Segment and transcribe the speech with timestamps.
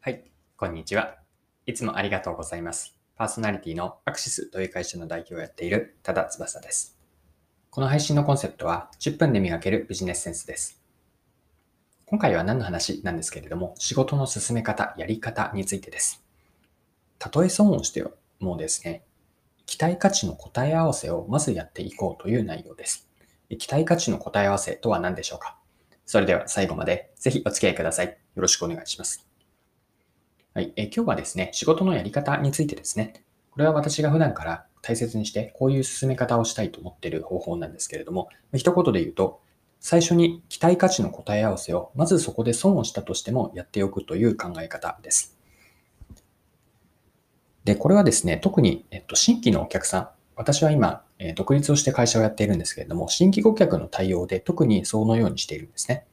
[0.00, 1.16] はい、こんにちは。
[1.66, 2.96] いつもありがとうございます。
[3.16, 6.96] パーソナリティのアクシスという会社の代表をやっている多田翼です。
[7.68, 10.80] この配信のコンセプトは10分で磨けるビジネスセンスです。
[12.06, 16.24] 今回は何の話なんですけれども、仕事の進め方、やり方についてです。
[17.18, 18.04] たとえ損をして
[18.38, 19.02] もですね、
[19.66, 23.08] 期待価値の答え合わせをまずやっていこうという内容です。
[23.58, 25.58] 期待価値の答え合わせとは何でしょうか？
[26.06, 28.06] それでは最後までぜひお付き合いください。
[28.06, 29.27] よろしくお願いします。
[30.54, 39.40] はい、え今日はですね、仕事のやり方についてですね、これは私が普段から大切にして、こういう進め方をしたいと思っている方法なんですけれども、一言で言うと、
[39.78, 45.38] 最初に期待価値の答え合わせを、まずそこで損をしたとしてもやっておくという考え方です。
[47.64, 56.06] で、これはですね、特に、えっと、新規のお客さん、私は今、え独立をして会社をやっているんですけれども、新規顧客の対応で特にそのようにしているんですね。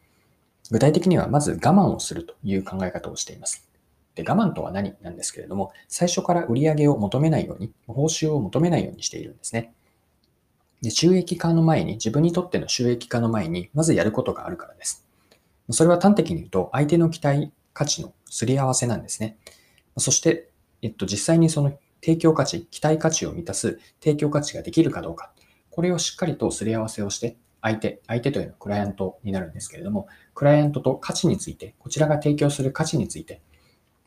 [0.71, 3.67] 具体的にはまず我慢をするという考え方をしています。
[4.15, 4.95] で、我慢とは何？
[5.01, 9.73] なんですけれども、最初から売り上げを求めないように、報酬を求めないようにしているんですね。
[10.81, 15.05] で、収益化の前に、自分にとっての収益化の前に、まずやることがあるからです。
[15.71, 19.37] それは端的に言うと、相手の期待価値のすり合わせなんですね。
[19.97, 20.49] そして、
[20.81, 25.31] えっと、実際にその提供価値、期待価値を満たす提供価値ができるかどうか、
[25.71, 33.41] これをしっかりとすり合わせをして、相手、相手というのはクライアントになるんですけれども、クライアントと価値について、こちらが提供する価値について、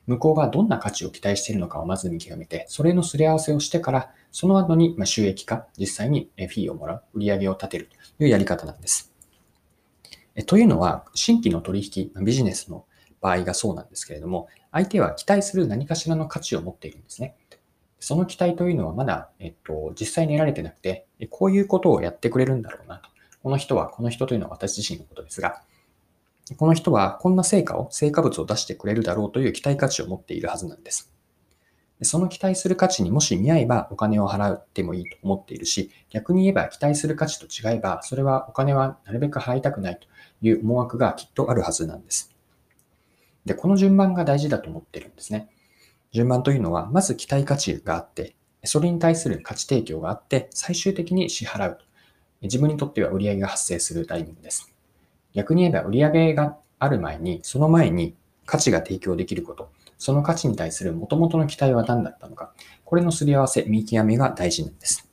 [0.08, 9.12] 向こうがどんな価値を期待しているのかをまず見極めて、それのすり合わせをしてから、その後に収益化、実際にフィーをもらう、売り上げを立てるというやり方なんです。
[10.46, 12.86] というのは、新規の取引、ビジネスの
[13.20, 17.36] 場合がそうなんですけれども、相手は期待する何かしらの価値を持っているんですね。
[18.00, 23.10] その期待というのはまだ、えっと、実際に得られてなくて、こういうことをやってくれるんだろうなと。
[23.42, 25.62] この人は、この人というのは私自身のことですが、
[26.56, 31.12] この人はこんな成果を、成果物を出してくれるだろうという期待価値を持っているはずなんです。
[32.02, 40.06] その期待する価値にもし見合えばお金を払ってもいいと思っているし、逆に言えば期待する価値と違えば、それはお金はなるべく払いたくないと
[40.46, 42.34] いう思惑がきっとあるはずなんです。
[43.44, 45.48] で、この順番が大事だと思ってるんですね。
[46.12, 51.84] 順番というのは、まず期待価値があって、それに対する価値提供があって、最終的に支払うと。
[52.42, 54.72] 自分にとっては売り上げが発生するタイミングです。
[55.38, 62.52] 逆に言えば売上がある前に、その前に価値が提供できること、その価値に対する元々の期待は何だったのか、
[62.84, 65.08] これのすり合わせ、見極めが大事なんです。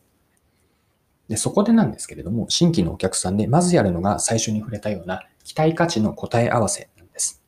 [1.27, 7.43] で、そこでなんですけれども、新規のお客さんでまずやるのが最初に触れたような期待価値の答え合わせなんです。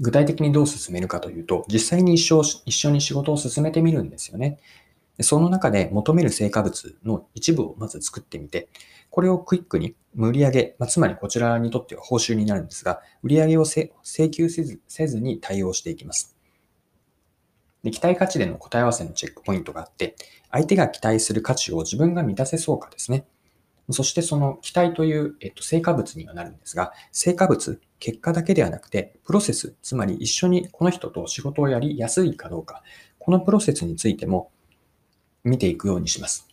[0.00, 4.58] 具体的にどう進めるかというと、実際に一緒一緒に仕事を進めてみるんですよね。
[5.20, 8.68] その中で求める成果物の一部をまず作ってみて、
[9.10, 13.90] これをクイックに売り上げ、まあ、つまりこちらにとっては報酬になるんですが、売り上げを請
[14.30, 16.34] 求せずせずに対応していきます
[17.84, 17.90] で。
[17.90, 20.16] 期待価値での答え合わせのチェックポイントがあって、
[20.50, 23.26] 相手が期待する価値を自分が満たせそうかですね。
[23.90, 32.82] そしてその期待という、えっと、成果物にはなるんですが、成果物、結果だけではなくて、プロセス、つまり一緒にこの人と仕事をやりやすいかどうか、
[33.18, 34.51] このプロセスについても
[35.44, 36.48] 見ていくようにします。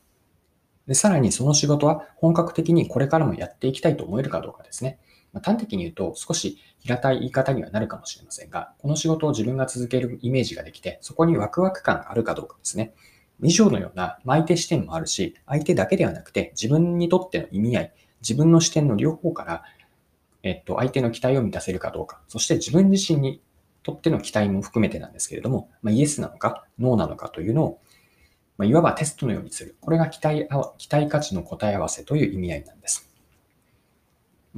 [0.88, 5.00] でさらにその仕事は本格的にこれからもやっていきたいと思えるかどうかですね。
[5.33, 12.94] まあ、端的に言うと少し平たい言い方にはなるかもしれませんが、この仕事を自分が続けるイメージができて、そこにワクワク感があるかどうかですね。
[13.44, 19.63] 以上のような相手視点もあるし、相手だけではなくて自分にとっての意味合い、自分の視点の両方から、
[20.44, 23.41] えっと、相手の期待を満たせるかどうか、そして自分自身に
[23.83, 27.81] とっての期待も含めてなんですけれども、まあ、イエスなのか、ノーなのかというのを
[28.59, 29.78] まあ、いわばテストのようにする。
[29.80, 33.09] これが期待期待価値の答え合わせという意味合いなんです。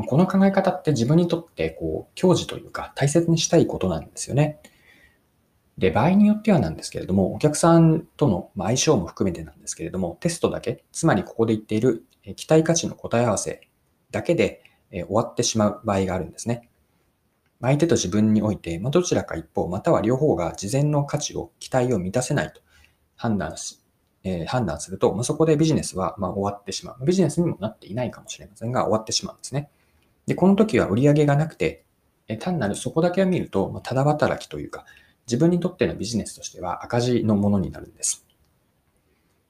[0.08, 4.60] この考え方って自分にとってこう矜持というか大切にしたいことなんですよね。
[5.78, 12.04] で、場合によってはなんですけれども、お客さんとの相性も含めてなんですけれども、テストだけ、つまりここで言っている
[12.36, 13.68] 期待価値の答え合わせ
[14.10, 16.70] だけで終わってしまう場合があるんですね。
[17.62, 22.62] 相手と自分において、ま、どちらか一方、または両方が事前の価値を、期待を満たせないと
[23.16, 23.81] 判断し、
[24.24, 27.06] えー、判断すると、まあ、そこでビジネスはま終わってしまう。
[27.06, 29.70] ビジネスにもなっていないかもしれませんが、終わってしまうんですね。
[30.28, 31.84] で、この時は売り上げがなくて、
[32.28, 34.86] え単なるそこだけを見ると、まあ、ただ働きというか、
[35.28, 38.26] 自分にとってのビジネスとしては赤字のものになるんです。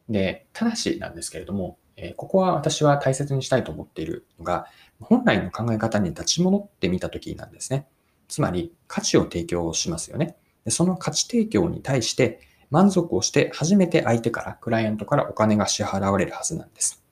[0.10, 4.68] で、ただしなんですけれども、え、ここは私は大切にしたいと思っているのが、
[5.00, 7.88] 本来の考え方に立ち戻ってみた時なんですね。
[8.28, 10.36] つまり、価値を提供しますよね。
[10.64, 12.40] でその価値提供に対して、
[12.72, 17.04] 満足をして初めて相手から、クライアントからお金が支払われるはずなんです。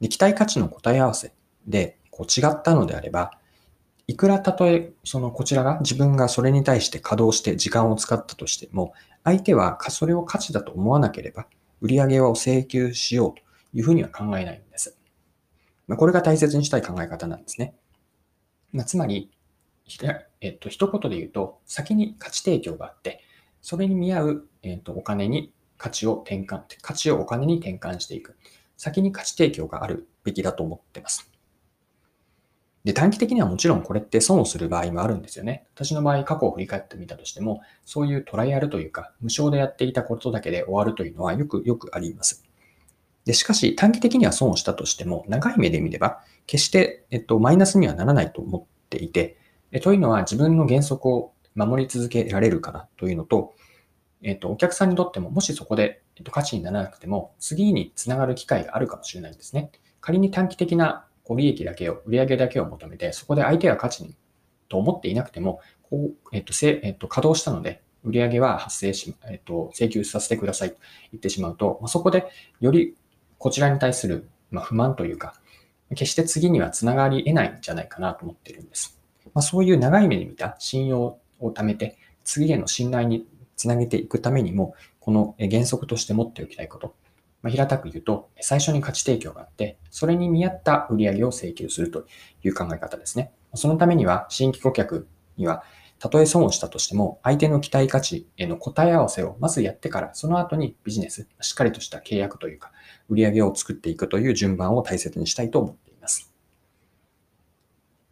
[0.00, 1.32] で期待価値の答え合わせ
[1.66, 3.32] でこう違ったのであれば、
[4.08, 8.92] いくらたとえ、そのこちらが自分がそれに対して稼働して時間を使ったとしても、
[9.24, 11.46] 相手はそれを価値だと思わなければ、
[11.80, 13.42] 売上を請求しようと
[13.74, 14.96] いうふうには考えないんです。
[15.88, 17.74] ま、これが大切にしたい考え方なんですね。
[18.72, 19.30] ま、つまり、
[20.40, 23.22] えっと、一言で言うと、先に価値提供があって、
[23.60, 28.36] それに見合う、えっと、お金に価値を転換、価値をお金に転換していく。
[28.76, 31.30] 先に価値提供があるべきだと思ってます。
[32.84, 35.66] で、短期的にはもちろんこれって損をする場合もあるんですよね。
[35.74, 42.44] 私の場合、過去を振り返ってみたとしても、そういうトライアルというか、無償でやっていたことだけで終わるというのはよくよくあります。
[43.24, 49.36] で、しかし短期的には損をしたとしても、長い目で見れば、決して、えっと、マイナスにはならないと思っていて、
[49.72, 53.56] えというのは自分の原則を守り続けられるからというのと、
[54.22, 59.70] えっと、お客さんにとっても、もしそこで、えっと、価値にならなくても、次につながる機会があるかもしれないんですね。
[60.00, 64.14] 仮に短期的なこう利益だけを、売上だけを求めて、そこで相手が価値に
[64.68, 70.76] と思っていなくても、こう、えっと、せえっと、稼働したので、売上は発生し、えっと、請求させてくださいと
[71.12, 72.26] 言ってしまうと、まあ、そこで
[72.60, 72.96] より
[73.38, 75.34] こちらに対する、まあ、不満というか、
[75.90, 79.00] 決して次にはつながり得ないんじゃないかなと思っているんです。
[79.34, 86.94] まあ、そういう長い目で見た信用を貯めて、次への信頼につなげていくためにも、この原則として持っておきたいこと。
[87.42, 92.06] まあ、平たく言うと、最初に価値提供があって、それに見合った売上を請求すると
[92.42, 93.32] いう考え方ですね。
[93.54, 95.64] そのためには、新規顧客には、
[95.98, 102.72] たとえ損をしたとしても、相手の期待価値への答え合わせをまずやってから、その後にビジネス、しっかりとした契約というか、
[103.08, 105.85] 売上を作っていくという順番を大切にしたいと思っています。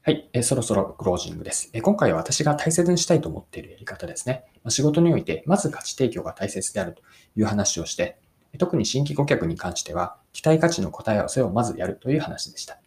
[0.06, 4.44] はい、えそろそろクロージングです、え今回は私が大切にしたいと思っているやり方ですね。
[4.62, 7.00] ま仕事において、まず価値提供が大切であると
[7.36, 8.18] いう話をして、
[8.58, 12.78] 特に新規顧客に関しては、期待価値の答え合わせをまずやるという話でした。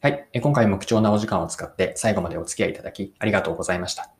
[0.00, 0.28] はい。
[0.42, 4.10] 今回も貴重なお時間を使って最後までお付き合いいただきありがとうございました。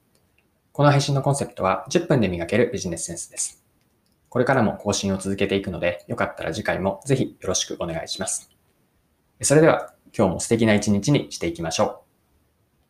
[0.70, 3.64] この配信のコンセプトは10分で磨けるビジネスセンスです。
[4.28, 8.48] これからも更新を続けていくので、よかったら次回もぜひよろしくお願いします。
[9.42, 12.03] それでは今日も素敵な一日にしていきましょう。